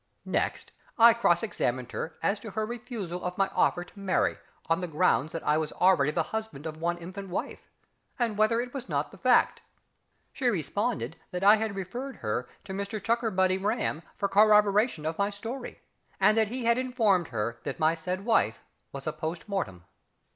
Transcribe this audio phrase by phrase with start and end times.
[0.25, 4.81] Next I cross questioned her as to her refusal of my offer to marry on
[4.81, 7.69] the ground that I was already the husband of one infant wife,
[8.17, 9.61] and whether it was not the fact.
[10.33, 15.29] She responded that I had referred her to Mr CHUCKERBUTTY RAM for corroboration of my
[15.29, 15.81] story,
[16.19, 19.83] and that he had informed her that my said wife was a post mortem.